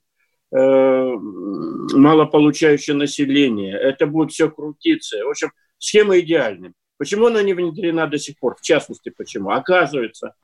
[0.53, 3.77] э, малополучающее население.
[3.77, 5.25] Это будет все крутиться.
[5.25, 6.73] В общем, схема идеальная.
[6.97, 8.57] Почему она не внедрена до сих пор?
[8.57, 9.51] В частности, почему?
[9.51, 10.35] Оказывается,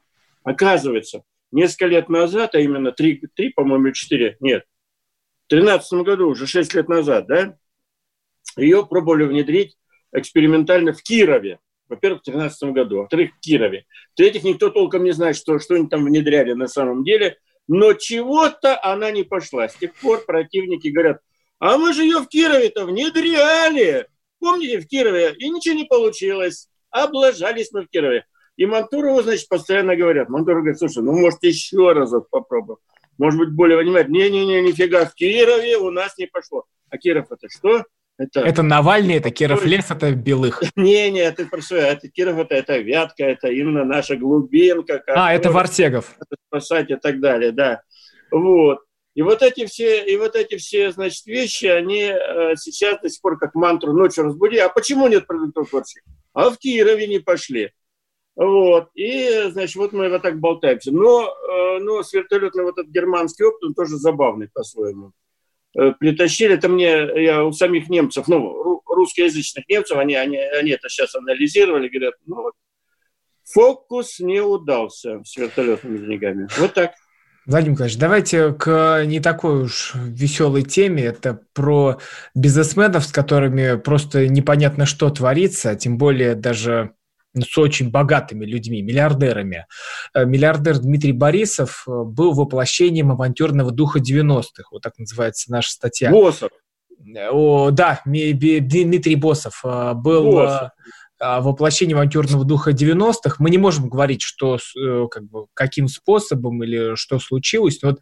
[0.43, 1.23] оказывается,
[1.53, 4.65] несколько лет назад, а именно три, три по-моему, четыре, нет,
[5.47, 7.57] в 2013 году, уже шесть лет назад, да,
[8.57, 9.77] ее пробовали внедрить
[10.13, 11.61] экспериментально в Кирове.
[11.89, 13.85] Во-первых, в 2013 году, во-вторых, в Кирове.
[14.13, 17.39] В-третьих, никто толком не знает, что, что они там внедряли на самом деле.
[17.69, 19.69] Но чего-то она не пошла.
[19.69, 21.21] С тех пор противники говорят,
[21.59, 24.07] а мы же ее в Кирове-то внедряли.
[24.39, 25.35] Помните, в Кирове?
[25.39, 26.69] И ничего не получилось.
[26.91, 28.27] Облажались мы в Кирове.
[28.57, 30.29] И Мантурову, значит, постоянно говорят.
[30.29, 32.79] Мантуров говорит, слушай, ну, может, еще разок попробуем.
[33.19, 34.15] Может быть, более внимательно.
[34.15, 36.65] Не-не-не, нифига, в Кирове у нас не пошло.
[36.91, 37.85] А Киров это что?
[38.19, 40.63] Это, это Навальный, это Киров Лес, это Белых.
[40.77, 45.03] Не, не, это просто, это Киров, это, это Вятка, это именно наша глубинка.
[45.09, 46.17] А, это Вартегов.
[46.49, 47.83] Спасать и так далее, да.
[48.31, 48.81] Вот.
[49.15, 53.21] И вот эти все, и вот эти все, значит, вещи, они э, сейчас до сих
[53.21, 54.59] пор как мантру ночью разбуди.
[54.59, 56.01] А почему нет продуктов борщи?
[56.33, 57.73] А в Кирове не пошли.
[58.35, 58.91] Вот.
[58.95, 60.93] И, значит, вот мы вот так болтаемся.
[60.93, 65.13] Но, э, но с вертолетным вот этот германский опыт, он тоже забавный по-своему.
[65.79, 70.89] Э, притащили, это мне, я у самих немцев, ну, русскоязычных немцев, они, они, они это
[70.89, 72.51] сейчас анализировали, говорят, ну,
[73.45, 76.49] фокус не удался с вертолетными деньгами.
[76.59, 76.93] Вот так.
[77.45, 81.05] Владимир Николаевич, давайте к не такой уж веселой теме.
[81.05, 81.99] Это про
[82.35, 86.95] бизнесменов, с которыми просто непонятно, что творится, тем более даже
[87.43, 89.67] с очень богатыми людьми, миллиардерами.
[90.15, 94.65] Э, миллиардер Дмитрий Борисов э, был воплощением авантюрного духа 90-х.
[94.71, 96.11] Вот так называется наша статья.
[96.11, 96.51] Босов.
[97.15, 100.71] Э, о, да, Дмитрий Босов был Босов.
[101.19, 103.37] воплощением авантюрного духа 90-х.
[103.39, 104.59] Мы не можем говорить, что,
[105.11, 108.01] как бы, каким способом или что случилось вот,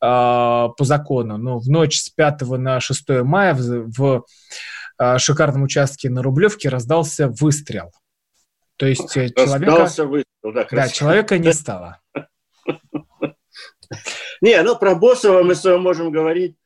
[0.00, 1.38] по закону.
[1.38, 4.24] Но в ночь с 5 на 6 мая в, в
[5.18, 7.90] шикарном участке на Рублевке раздался выстрел–
[8.76, 9.86] то есть э, человека...
[10.04, 12.00] Выстрел, да, да, человека не стало.
[14.40, 16.56] Не, ну про Босова мы с вами можем говорить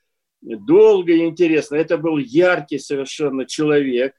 [0.40, 1.76] долго и интересно.
[1.76, 4.14] Это был яркий совершенно человек,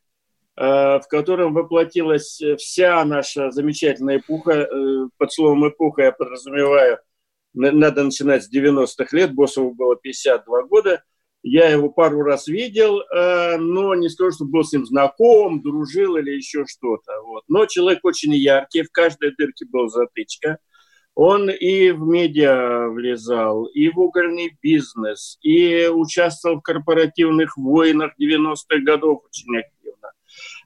[0.56, 4.52] э, в котором воплотилась вся наша замечательная эпоха.
[4.52, 7.00] Э, под словом эпоха я подразумеваю,
[7.54, 9.34] надо начинать с 90-х лет.
[9.34, 11.04] Босову было 52 года.
[11.44, 16.18] Я его пару раз видел, э, но не скажу, что был с ним знаком, дружил
[16.18, 17.20] или еще что-то.
[17.24, 17.44] Вот.
[17.48, 20.60] Но человек очень яркий, в каждой дырке был затычка.
[21.16, 28.80] Он и в медиа влезал, и в угольный бизнес, и участвовал в корпоративных войнах 90-х
[28.86, 30.12] годов очень активно.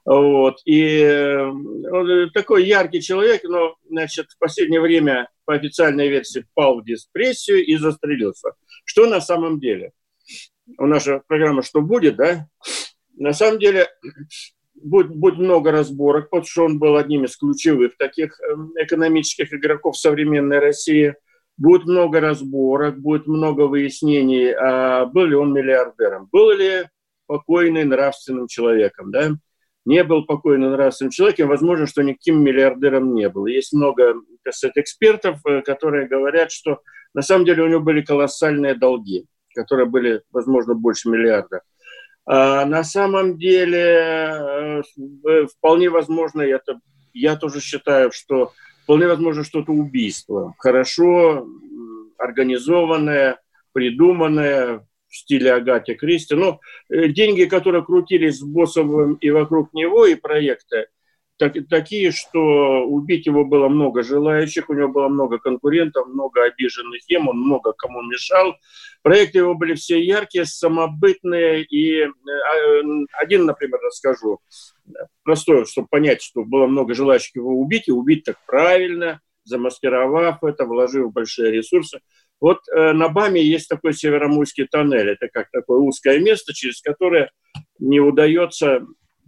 [0.03, 0.57] Вот.
[0.65, 6.81] И э, он такой яркий человек, но значит, в последнее время по официальной версии впал
[6.81, 8.51] в депрессию и застрелился.
[8.83, 9.93] Что на самом деле?
[10.77, 12.47] У нас же программа «Что будет?», да,
[13.17, 13.87] на самом деле
[14.75, 19.97] будет, будет много разборок, потому что он был одним из ключевых таких эм, экономических игроков
[19.97, 21.15] современной России.
[21.57, 26.83] Будет много разборок, будет много выяснений, а был ли он миллиардером, был ли
[27.27, 29.31] покойный нравственным человеком, да,
[29.85, 33.45] не был покойным нравственным человеком, возможно, что никаким миллиардером не был.
[33.45, 34.15] Есть много
[34.51, 36.81] сказать, экспертов, э, которые говорят, что
[37.13, 41.61] на самом деле у него были колоссальные долги которые были, возможно, больше миллиарда.
[42.25, 44.81] А на самом деле, э,
[45.27, 46.79] э, вполне возможно, это,
[47.13, 48.51] я тоже считаю, что
[48.83, 50.53] вполне возможно, что это убийство.
[50.57, 51.47] Хорошо
[52.17, 53.39] организованное,
[53.73, 56.35] придуманное в стиле Агати Кристи.
[56.35, 60.87] Но э, деньги, которые крутились с Боссовым и вокруг него, и проекты,
[61.37, 67.01] так, такие, что убить его было много желающих, у него было много конкурентов, много обиженных
[67.05, 68.55] тем, он много кому мешал.
[69.01, 71.63] Проекты его были все яркие, самобытные.
[71.63, 72.09] И э,
[73.19, 74.39] один, например, расскажу,
[75.23, 80.65] простой, чтобы понять, что было много желающих его убить, и убить так правильно, замаскировав это,
[80.65, 81.99] вложив большие ресурсы.
[82.39, 85.09] Вот э, на БАМе есть такой Североморский тоннель.
[85.09, 87.31] Это как такое узкое место, через которое
[87.79, 88.85] не удается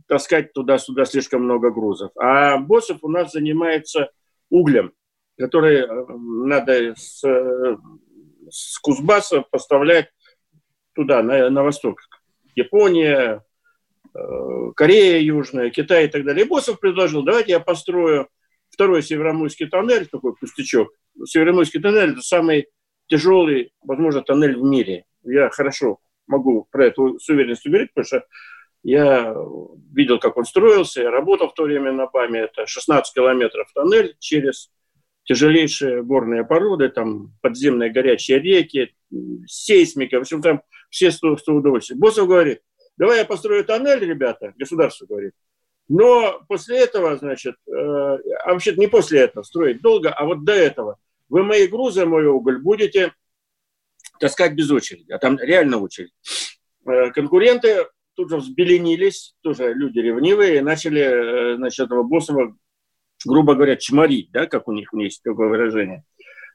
[0.07, 2.11] таскать туда-сюда слишком много грузов.
[2.17, 4.11] А Босов у нас занимается
[4.49, 4.93] углем,
[5.37, 7.21] который э, надо с,
[8.49, 10.09] с Кузбасса поставлять
[10.93, 11.99] туда, на, на восток.
[12.55, 13.43] Япония,
[14.13, 14.19] э,
[14.75, 16.45] Корея Южная, Китай и так далее.
[16.45, 18.29] И Босов предложил, давайте я построю
[18.69, 20.89] второй Североморский тоннель, такой пустячок.
[21.25, 22.67] Североморский тоннель– это самый
[23.07, 25.05] тяжелый, возможно, тоннель в мире.
[25.23, 28.25] Я хорошо могу про это с уверенностью говорить, потому что
[28.87, 29.35] я
[29.93, 32.39] видел, как он строился, я работал в то время на БАМе.
[32.39, 34.71] Это 16 километров тоннель через
[35.25, 38.95] тяжелейшие горные породы, там подземные горячие реки,
[39.45, 41.99] сейсмика, в общем, там все с, с удовольствием.
[41.99, 42.61] Босов говорит,
[42.95, 45.33] давай я построю тоннель, ребята, государство говорит,
[45.89, 50.53] но после этого, значит, э, а вообще не после этого, строить долго, а вот до
[50.53, 53.13] этого, вы мои грузы, мой уголь будете
[54.17, 56.13] таскать без очереди, а там реально очередь.
[56.85, 61.01] Э, конкуренты тут же взбеленились, тоже люди ревнивые, и начали,
[61.53, 62.57] э, значит, этого Босова,
[63.23, 66.03] грубо говоря, чморить, да, как у них есть такое выражение.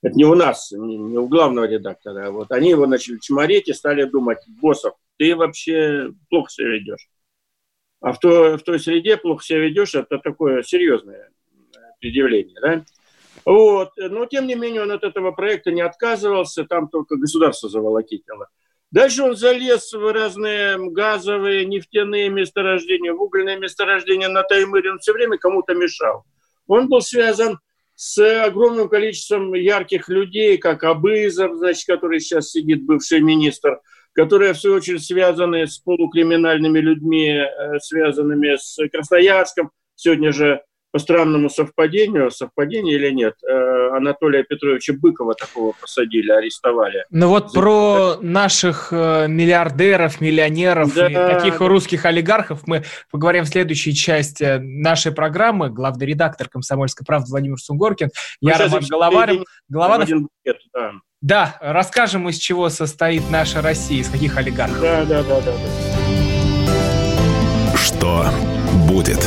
[0.02, 2.26] Это не у нас, не, не у главного редактора.
[2.26, 7.08] А вот они его начали чморить и стали думать, Босов, ты вообще плохо себя ведешь.
[8.00, 11.30] А в той, в той среде плохо себя ведешь, это такое серьезное
[12.00, 12.84] предъявление, да?
[13.44, 13.90] Вот.
[13.96, 18.48] Но, тем не менее, он от этого проекта не отказывался, там только государство заволокитило.
[18.92, 24.92] Дальше он залез в разные газовые, нефтяные месторождения, в угольные месторождения на Таймыре.
[24.92, 26.24] Он все время кому-то мешал.
[26.66, 27.58] Он был связан
[27.94, 33.80] с огромным количеством ярких людей, как Абызов, значит, который сейчас сидит, бывший министр,
[34.12, 39.70] которые, в свою очередь, связаны с полукриминальными людьми, э, связанными с Красноярском.
[39.94, 40.60] Сегодня же
[40.92, 47.04] по странному совпадению, совпадение или нет, э, Анатолия Петровича Быкова такого посадили, арестовали.
[47.10, 47.60] Ну вот За...
[47.60, 51.08] про наших э, миллиардеров, миллионеров да.
[51.08, 55.70] и таких русских олигархов мы поговорим в следующей части нашей программы.
[55.70, 58.10] Главный редактор «Комсомольской правды» Владимир Сунгоркин.
[58.42, 59.44] Мы Я Роман Голованов.
[59.68, 60.08] Голованов.
[60.08, 60.92] Букет, да.
[61.22, 64.80] да, расскажем, из чего состоит наша Россия, из каких олигархов.
[64.80, 65.52] Да, да, да, да.
[65.52, 65.92] да.
[67.76, 68.26] Что
[68.86, 69.26] будет?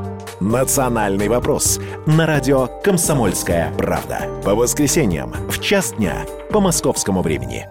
[0.41, 4.27] «Национальный вопрос» на радио «Комсомольская правда».
[4.43, 7.67] По воскресеньям в час дня по московскому времени.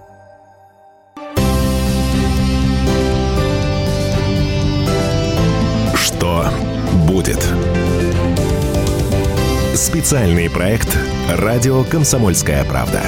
[5.97, 6.45] Что
[7.09, 7.45] будет?
[9.75, 10.97] Специальный проект
[11.29, 13.01] «Радио Комсомольская правда».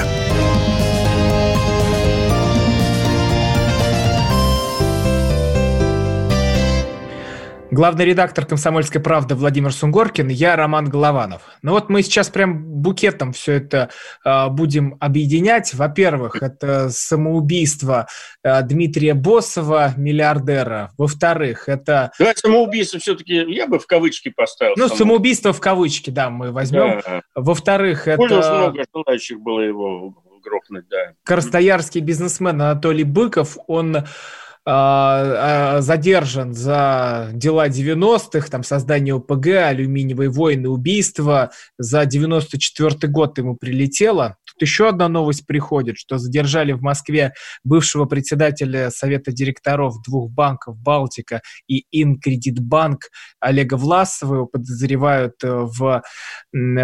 [7.73, 11.41] Главный редактор «Комсомольской правды» Владимир Сунгоркин, я Роман Голованов.
[11.63, 13.89] Ну вот мы сейчас прям букетом все это
[14.23, 15.73] э, будем объединять.
[15.73, 18.05] Во-первых, это самоубийство
[18.43, 20.91] э, Дмитрия Босова, миллиардера.
[20.99, 22.11] Во-вторых, это...
[22.19, 24.75] Давай самоубийство все-таки я бы в кавычки поставил.
[24.77, 27.01] Ну, самоубийство в кавычки, да, мы возьмем.
[27.03, 27.23] Да.
[27.33, 28.17] Во-вторых, это...
[28.17, 30.13] Больше много желающих было его
[30.43, 31.13] грохнуть, да.
[31.23, 34.05] Красноярский бизнесмен Анатолий Быков, он
[34.65, 41.51] задержан за дела 90-х, там создание ОПГ, алюминиевые войны, убийства.
[41.77, 44.37] За 94 год ему прилетело.
[44.45, 47.33] Тут еще одна новость приходит, что задержали в Москве
[47.65, 53.09] бывшего председателя Совета директоров двух банков «Балтика» и «Инкредитбанк»
[53.41, 54.35] Олега Власова.
[54.35, 56.03] Его подозревают э, в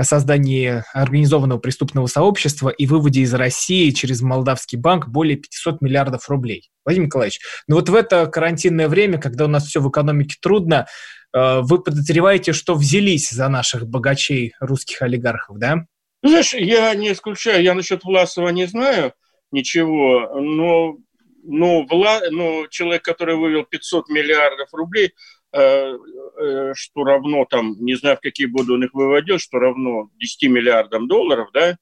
[0.03, 6.69] создании организованного преступного сообщества и выводе из России через Молдавский банк более 500 миллиардов рублей.
[6.89, 10.87] Владимир Николаевич, ну вот в это карантинное время, когда у нас все в экономике трудно,
[11.33, 15.85] э, вы подозреваете, что взялись за наших богачей русских олигархов, да?
[16.23, 19.13] Знаешь, я не исключаю, я насчет Власова не знаю
[19.51, 20.97] ничего, но,
[21.43, 25.13] но, Вла, но человек, который вывел 500 миллиардов рублей,
[25.51, 30.09] э, э, что равно там, не знаю, в какие годы он их выводил, что равно
[30.19, 31.77] 10 миллиардам долларов, да,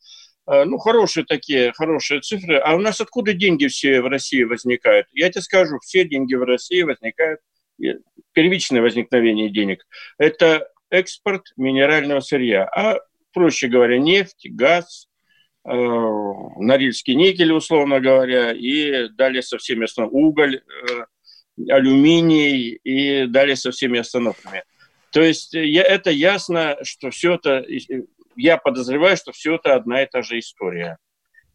[0.47, 2.57] ну, хорошие такие, хорошие цифры.
[2.57, 5.07] А у нас откуда деньги все в России возникают?
[5.11, 7.41] Я тебе скажу, все деньги в России возникают,
[8.33, 9.85] первичное возникновение денег,
[10.17, 12.63] это экспорт минерального сырья.
[12.65, 12.99] А,
[13.33, 15.07] проще говоря, нефть, газ,
[15.65, 23.55] э, Норильский никель, условно говоря, и далее со всеми остановками, уголь, э, алюминий и далее
[23.55, 24.63] со всеми остановками.
[25.11, 27.65] То есть я, это ясно, что все это
[28.37, 30.97] я подозреваю, что все это одна и та же история.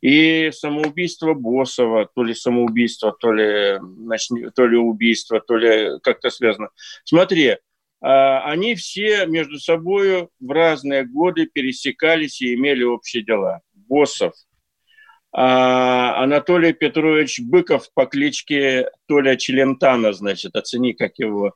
[0.01, 6.29] И самоубийство Босова, то ли самоубийство, то ли, значит, то ли убийство, то ли как-то
[6.31, 6.71] связано.
[7.05, 7.57] Смотри,
[8.01, 13.61] а, они все между собой в разные годы пересекались и имели общие дела.
[13.75, 14.33] Босов,
[15.31, 21.55] а, Анатолий Петрович Быков по кличке Толя Челентана, значит, оцени, как его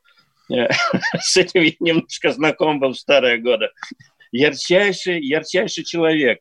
[0.48, 3.68] с этим я немножко знаком был в старые годы.
[4.36, 6.40] Ярчайший, ярчайший человек.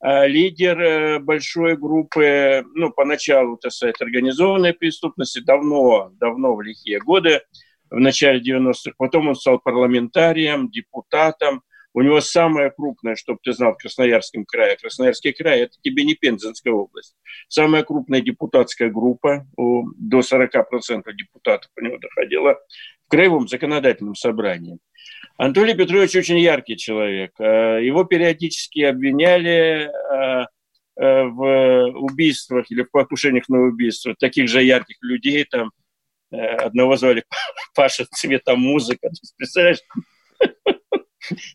[0.00, 7.00] А лидер э, большой группы, ну, поначалу, так сказать, организованной преступности, давно, давно в лихие
[7.00, 7.42] годы,
[7.90, 8.92] в начале 90-х.
[8.96, 11.62] Потом он стал парламентарием, депутатом.
[11.92, 14.76] У него самое крупное, чтобы ты знал, в Красноярском крае.
[14.76, 17.16] Красноярский край– это тебе не Пензенская область.
[17.48, 24.78] Самая крупная депутатская группа, до 40% депутатов у него доходила, в Краевом законодательном собрании.
[25.36, 27.32] Анатолий Петрович очень яркий человек.
[27.40, 30.46] Э, его периодически обвиняли э,
[30.96, 35.44] э, в убийствах или в покушениях на убийство таких же ярких людей.
[35.44, 35.70] Там
[36.30, 37.24] одного звали
[37.74, 39.08] Паша Цветомузыка.
[39.08, 39.80] Ты представляешь?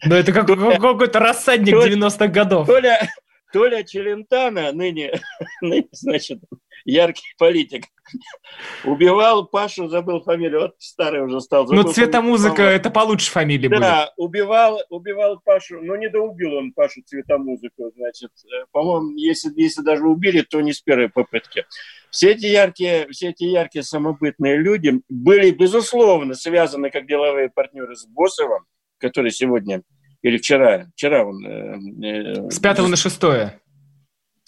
[0.03, 2.67] Ну, это как, какой-то рассадник 90-х годов.
[2.67, 3.09] Толя,
[3.53, 5.21] Толя Челентано, ныне,
[5.61, 6.39] ныне, значит,
[6.85, 7.85] яркий политик,
[8.85, 11.67] убивал Пашу, забыл фамилию, вот старый уже стал.
[11.67, 14.13] Ну, цветомузыка, это получше фамилии да, будет.
[14.17, 18.31] Убивал, убивал Пашу, но не доубил он Пашу цветомузыку, значит.
[18.45, 21.65] Э, по-моему, если, если даже убили, то не с первой попытки.
[22.11, 28.05] Все эти яркие, все эти яркие самобытные люди были, безусловно, связаны как деловые партнеры с
[28.05, 28.65] Босовым,
[28.99, 29.81] который сегодня
[30.25, 31.45] или вчера, вчера он...
[31.45, 33.61] Э, э, С пятого на шестое.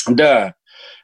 [0.08, 0.56] Да.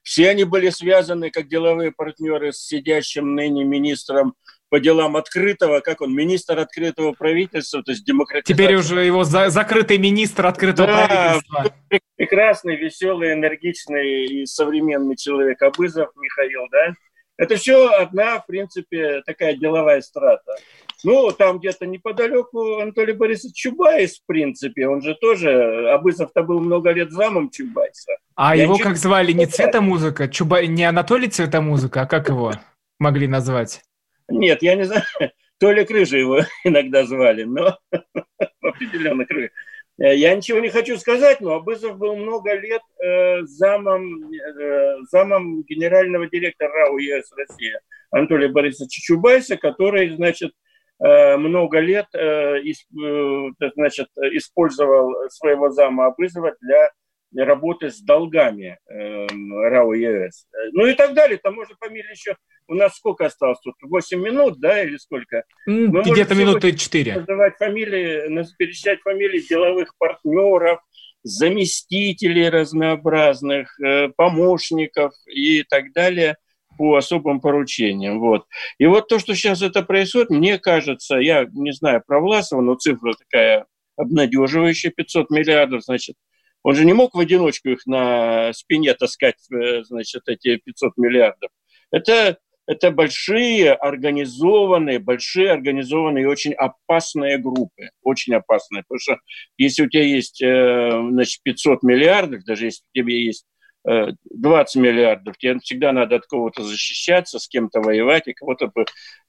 [0.04, 4.36] Все они были связаны как деловые партнеры с сидящим ныне министром
[4.70, 8.56] по делам открытого, как он, министр открытого правительства, то есть демократизация.
[8.56, 11.74] Теперь уже его за, закрытый министр открытого да, правительства.
[12.16, 16.94] Прекрасный, веселый, энергичный и современный человек Абызов Михаил, да?
[17.38, 20.56] Это все одна, в принципе, такая деловая страта.
[21.04, 26.92] Ну, там где-то неподалеку Анатолий Борисович Чубайс, в принципе, он же тоже, Абысов-то был много
[26.92, 28.14] лет замом Чубайса.
[28.36, 29.34] А Я его как звали?
[29.34, 30.28] Не Цветомузыка?
[30.30, 30.68] Чубай...
[30.68, 32.54] Не Анатолий Цветомузыка, а как его
[33.00, 33.82] могли назвать?
[34.30, 35.04] Нет, я не знаю.
[35.60, 37.78] Толик Рыжий его иногда звали, но
[38.62, 39.52] определенно Рыжий.
[40.00, 45.64] Э, я ничего не хочу сказать, но Абызов был много лет э, замом, э, замом
[45.64, 47.80] генерального директора РАО ЕС Россия
[48.12, 50.54] Анатолия Борисовича Чубайса, который, значит,
[51.00, 56.92] много лет э, э, значит, использовал своего зама Абызова для
[57.36, 60.46] работы с долгами РАО ЕС.
[60.72, 61.40] Ну и так далее.
[61.42, 62.36] Там можно фамилии еще...
[62.68, 63.74] У нас сколько осталось тут?
[63.82, 65.44] 8 минут, да, или сколько?
[65.66, 67.16] Где-то минуты 4.
[67.16, 70.80] Называть фамилии, перечислять фамилии деловых партнеров,
[71.24, 73.76] заместителей разнообразных,
[74.16, 76.38] помощников и так далее–
[76.78, 78.20] по особым поручениям.
[78.20, 78.46] Вот.
[78.78, 82.76] И вот то, что сейчас это происходит, мне кажется, я не знаю про Власова, но
[82.76, 83.66] цифра такая
[83.96, 86.16] обнадеживающая, 500 миллиардов, значит,
[86.64, 91.50] он же не мог в одиночку их на спине таскать, э, значит, эти 500 миллиардов.
[91.92, 97.90] Это, это большие организованные, большие организованные и очень опасные группы.
[98.02, 98.84] Очень опасные.
[98.84, 99.18] Потому что
[99.58, 103.46] если у тебя есть э, значит, 500 миллиардов, даже если у тебя есть
[103.84, 108.72] 20 миллиардов, тебе всегда надо от кого-то защищаться, с кем-то воевать и кого-то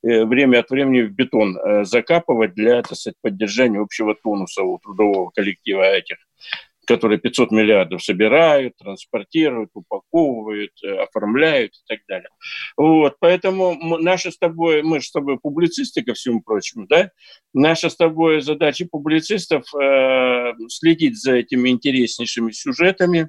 [0.02, 4.78] э, время от времени в бетон э, закапывать для так сказать, поддержания общего тонуса у
[4.78, 6.16] трудового коллектива этих
[6.86, 12.28] которые 500 миллиардов собирают, транспортируют, упаковывают, э, оформляют и так далее.
[12.76, 17.10] Вот, поэтому наша с тобой, мы же с тобой публицисты, ко всему прочему, да,
[17.52, 23.28] наша с тобой задача публицистов э, следить за этими интереснейшими сюжетами,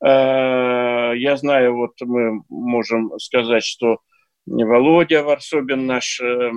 [0.00, 3.98] я знаю, вот мы можем сказать, что
[4.50, 6.50] Володя Варсобин, наш э,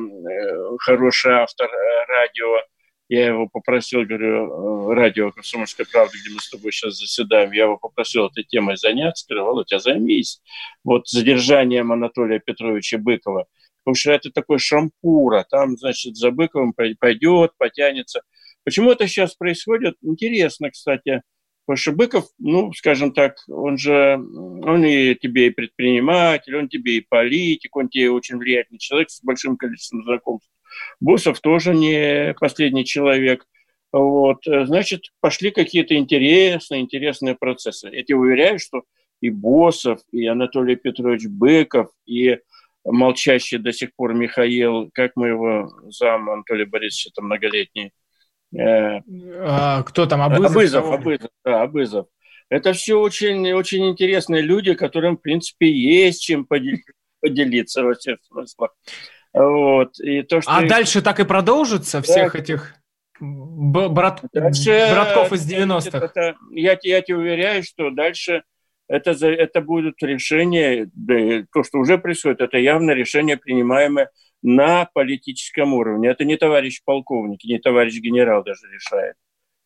[0.80, 2.62] хороший автор э, радио,
[3.10, 7.78] я его попросил, говорю, радио «Комсомольская правда», где мы с тобой сейчас заседаем, я его
[7.78, 10.42] попросил этой темой заняться, сказал, Володя, займись
[10.86, 13.48] вот задержанием Анатолия Петровича Быкова,
[13.84, 18.22] потому что это такой шампура, там, значит, за Быковым пойдет, потянется.
[18.64, 19.96] Почему это сейчас происходит?
[20.02, 21.24] Интересно, кстати,
[21.66, 26.98] Потому что Быков, ну, скажем так, он же, он и тебе и предприниматель, он тебе
[26.98, 30.50] и политик, он тебе очень влиятельный человек с большим количеством знакомств.
[31.00, 33.46] Босов тоже не последний человек.
[33.92, 37.90] Вот, значит, пошли какие-то интересные, интересные процессы.
[37.92, 38.84] Я тебе уверяю, что
[39.20, 42.40] и Босов, и Анатолий Петрович Быков, и
[42.84, 47.92] молчащий до сих пор Михаил, как мы его зам Анатолий Борисович, это многолетний
[48.58, 50.52] а, кто там, Абызов?
[50.52, 52.08] Абызов, Абызов, да, Абызов.
[52.50, 58.72] Это все очень, очень интересные люди, которым, в принципе, есть чем поделиться во всех смыслах.
[59.34, 59.98] Вот.
[60.00, 60.70] И то, что а их...
[60.70, 62.04] дальше так и продолжится да.
[62.04, 62.76] всех этих
[63.22, 64.22] брат...
[64.34, 65.98] дальше, братков из 90-х?
[65.98, 68.44] Это, я, я тебе уверяю, что дальше
[68.90, 74.10] это, это будет решение, да, то, что уже происходит, это явно решение, принимаемое
[74.42, 76.10] на политическом уровне.
[76.10, 79.16] Это не товарищ полковник, не товарищ генерал даже решает.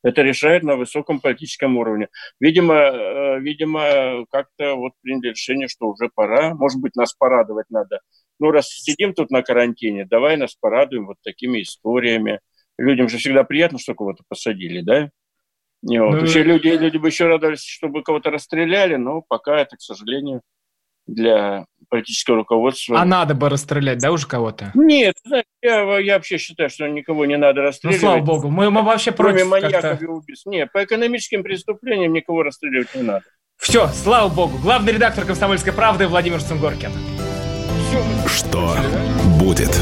[0.03, 2.09] Это решает на высоком политическом уровне.
[2.39, 6.53] Видимо, э, видимо как-то вот приняли решение, что уже пора.
[6.53, 8.01] Может быть, нас порадовать надо.
[8.39, 12.39] Ну, раз сидим тут на карантине, давай нас порадуем вот такими историями.
[12.77, 15.09] Людям же всегда приятно, что кого-то посадили, да?
[15.89, 16.11] И вот.
[16.11, 20.41] Ну, Вообще люди, люди бы еще радовались, чтобы кого-то расстреляли, но пока это, к сожалению,
[21.07, 22.99] для политического руководства.
[22.99, 24.71] А надо бы расстрелять, да, уже кого-то?
[24.73, 25.15] Нет,
[25.61, 28.01] я, я вообще считаю, что никого не надо расстрелять.
[28.01, 30.45] Ну, слава богу, мы, мы вообще Кроме против маньяков и убийств.
[30.45, 33.23] Нет, по экономическим преступлениям никого расстреливать не надо.
[33.57, 34.57] Все, слава богу.
[34.57, 36.91] Главный редактор «Комсомольской правды» Владимир Сунгоркин.
[38.27, 38.75] Что
[39.39, 39.73] будет?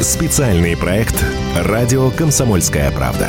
[0.00, 1.24] Специальный проект
[1.56, 3.28] «Радио Комсомольская правда».